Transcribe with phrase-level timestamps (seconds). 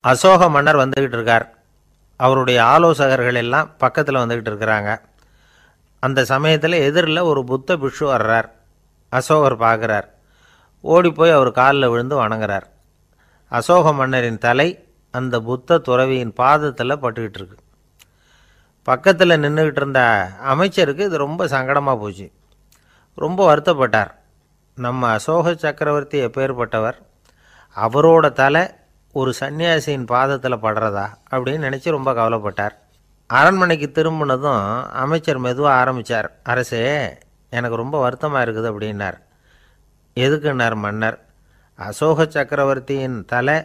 [0.00, 1.58] அசோக மன்னர் வந்துக்கிட்டு இருக்கார்.
[2.16, 5.00] அவருடைய ஆலோசகர்கள் எல்லாம் பக்கத்தில் வந்துக்கிட்டு இருக்கிறாங்க.
[6.00, 8.48] அந்த சமயத்தில் எதிரில் ஒரு புத்த பிஷு வர்றார்.
[9.08, 10.08] அசோகர் பார்க்குறார்
[10.80, 12.62] ஓடி போய் அவர் காலில் விழுந்து வணங்குறார்.
[13.48, 17.56] அசோக மன்னரின் தலை அந்த புத்த துறவியின் பாதத்தில் பட்டுக்கிட்டு இருக்கு.
[18.82, 22.32] பக்கத்தில் நின்றுக்கிட்டு இருந்த அமைச்சருக்கு இது ரொம்ப சங்கடமாக போச்சு.
[23.14, 24.10] ரொம்ப வருத்தப்பட்டார்.
[24.74, 26.98] நம்ம அசோக சக்கரவர்த்தி எப்பேற்பட்டவர்
[27.76, 28.70] அவரோட தலை
[29.12, 32.70] ஒரு சன்னியாசியின் பாதத்தில் படுறதா அப்படின்னு நினச்சி ரொம்ப கவலைப்பட்டார்.
[33.26, 37.18] அரண்மனைக்கு திரும்பினதும் அமைச்சர் மெதுவாக ஆரம்பித்தார் அரசே
[37.50, 39.18] எனக்கு ரொம்ப வருத்தமாக இருக்குது அப்படின்னார்.
[40.16, 41.26] எதுக்குன்னார் மன்னர்?
[41.74, 43.62] அசோக சக்கரவர்த்தியின் தலை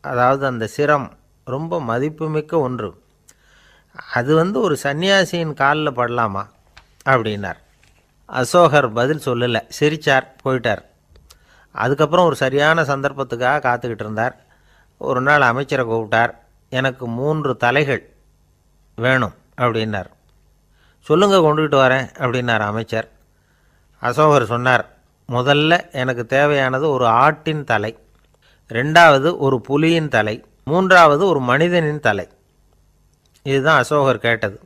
[0.00, 1.10] அதாவது அந்த சிரம்
[1.44, 3.02] ரொம்ப மதிப்புமிக்க ஒன்று.
[4.12, 6.46] அது வந்து ஒரு சன்னியாசியின் காலில் படலாமா?
[7.06, 7.58] அப்படின்னார்.
[8.26, 9.68] அசோகர் பதில் சொல்லலை.
[9.80, 10.84] சிரிச்சார் போயிட்டார்.
[11.70, 14.44] அதுக்கப்புறம் ஒரு சரியான சந்தர்ப்பத்துக்காக காத்துக்கிட்டு இருந்தார்.
[15.00, 16.32] ஒரு நாள் அமைச்சரை கூப்பிட்டார்.
[16.68, 18.02] எனக்கு மூன்று தலைகள்
[18.96, 20.10] வேணும் அப்படின்னார்.
[21.00, 23.08] சொல்லுங்க கொண்டுகிட்டு வரேன் அப்படின்னார் அமைச்சர்.
[24.00, 24.84] அசோகர் சொன்னார்
[25.28, 27.98] முதல்ல எனக்கு தேவையானது ஒரு ஆட்டின் தலை
[28.68, 32.28] ரெண்டாவது ஒரு புலியின் தலை மூன்றாவது ஒரு மனிதனின் தலை.
[33.42, 34.60] இதுதான் அசோகர் கேட்டது.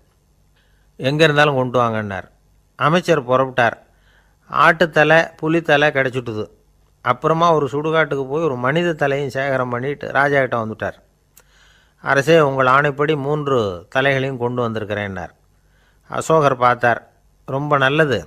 [0.96, 2.30] எங்கே இருந்தாலும் கொண்டு வாங்கன்னார்.
[2.76, 3.78] அமைச்சர் புறப்பட்டார்.
[4.52, 6.44] ஆட்டுத்தலை புலித்தலை கிடச்சிட்டுது.
[7.10, 10.98] அப்புறமா ஒரு சுடுகாட்டுக்கு போய் ஒரு மனித தலையும் சேகரம் பண்ணிட்டு ராஜா கிட்ட வந்துட்டார்.
[12.10, 13.58] அரசே உங்கள் ஆணைப்படி மூன்று
[13.94, 15.32] தலைகளையும் கொண்டு வந்திருக்கிறேன்னார்.
[16.10, 17.00] அசோகர் பார்த்தார்
[17.54, 18.18] ரொம்ப நல்லது.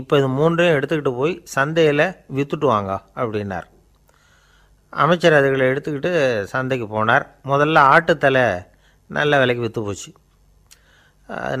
[0.00, 3.66] இப்போ இது மூன்றையும் எடுத்துக்கிட்டு போய் சந்தையில் விற்றுட்டு வாங்க அப்படின்னார்.
[5.04, 6.12] அமைச்சர் அதுகளை எடுத்துக்கிட்டு
[6.54, 7.24] சந்தைக்கு போனார்.
[7.52, 8.46] முதல்ல ஆட்டுத்தலை
[9.16, 10.10] நல்ல விலைக்கு விற்று போச்சு.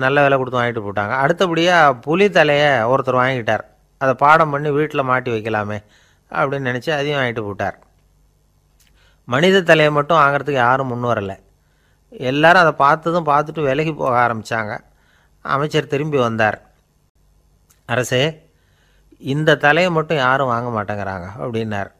[0.04, 3.64] நல்ல விலை கொடுத்து வாங்கிட்டு போட்டாங்க அடுத்தபடியாக புலி தலையை ஒருத்தர் வாங்கிட்டார்.
[4.04, 5.78] அதை பாடம் பண்ணி வீட்டில் மாட்டி வைக்கலாமே
[6.38, 7.76] அப்படின்னு நினச்சி அதையும் வாங்கிட்டு போட்டார்.
[9.28, 11.36] மனித தலையை மட்டும் வாங்குறதுக்கு யாரும் முன் வரலை.
[12.30, 14.72] எல்லாரும் அதை பார்த்ததும் பார்த்துட்டு விலகி போக ஆரம்பித்தாங்க
[15.54, 16.58] அமைச்சர் திரும்பி வந்தார்.
[17.92, 18.24] அரசே
[19.32, 21.90] இந்த தலையை மட்டும் யாரும் வாங்க மாட்டேங்கிறாங்க அப்படின்னார்.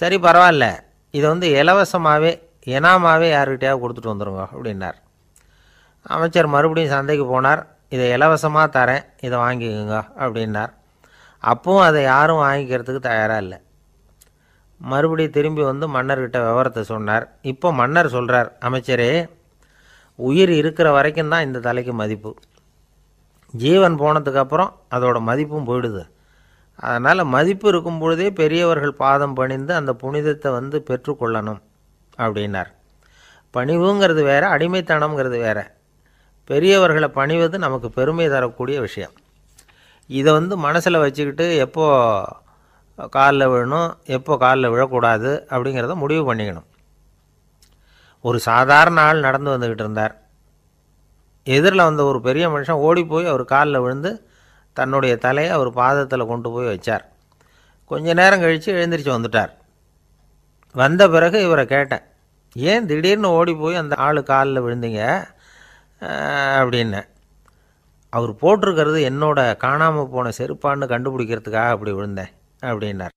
[0.00, 0.66] சரி பரவாயில்ல.
[1.16, 2.32] இதை வந்து இலவசமாகவே
[2.74, 4.98] இனாமாவே யாருக்கிட்டையாவது கொடுத்துட்டு வந்துருங்க அப்படின்னார்.
[6.16, 7.62] அமைச்சர் மறுபடியும் சந்தைக்கு போனார்.
[7.94, 9.04] இதை இலவசமாக தரேன்.
[9.26, 10.72] இதை வாங்கிக்கோங்க அப்படின்னார்.
[11.52, 13.58] அப்பவும் அதை யாரும் வாங்கிக்கிறதுக்கு தயாராக இல்லை.
[14.80, 17.24] மறுபடியும் திரும்பி வந்து மன்னர்கிட்ட விவரத்தை சொன்னார்.
[17.52, 19.10] இப்போ மன்னர் சொல்கிறார் அமைச்சரே
[20.28, 22.30] உயிர் இருக்கிற வரைக்கும் தான் இந்த தலைக்கு மதிப்பு.
[23.62, 26.02] ஜீவன் போனதுக்கப்புறம் அதோட மதிப்பும் போயிடுது.
[26.88, 31.60] அதனால் மதிப்பு இருக்கும் பொழுதே பெரியவர்கள் பாதம் பணிந்து அந்த புனிதத்தை வந்து பெற்றுக்கொள்ளணும்
[32.24, 32.70] அப்படின்னார்.
[33.54, 35.64] பணிவுங்கிறது வேற அடிமைத்தனம்ங்கிறது வேறு.
[36.50, 39.14] பெரியவர்களை பணிவது நமக்கு பெருமை தரக்கூடிய விஷயம்.
[40.10, 41.86] இதை வந்து மனசில் வச்சுக்கிட்டு எப்போ
[43.16, 46.66] காலில் விழணும் எப்போ காலில் விழக்கூடாது அப்படிங்கிறத முடிவு பண்ணிக்கணும்.
[48.24, 50.14] ஒரு சாதாரண ஆள் நடந்து வந்துக்கிட்டு இருந்தார்.
[51.46, 54.10] எதிரில் வந்த ஒரு பெரிய மனுஷன் ஓடி போய் அவர் காலில் விழுந்து
[54.76, 57.04] தன்னுடைய தலையை அவர் பாதத்தில் கொண்டு போய் வச்சார்.
[57.90, 59.52] கொஞ்ச நேரம் கழித்து எழுந்திரிச்சு வந்துட்டார்.
[60.74, 62.04] வந்த பிறகு இவரை கேட்டேன்
[62.56, 65.02] ஏன் திடீர்னு ஓடி போய் அந்த ஆள் காலில் விழுந்தீங்க?
[66.60, 67.08] அப்படின்னேன்
[68.16, 72.32] அவர் போட்டிருக்கிறது என்னோட காணாமல் போன செருப்பான்னு கண்டுபிடிக்கிறதுக்காக அப்படி விழுந்தேன்
[72.62, 73.15] அப்படின்னார்.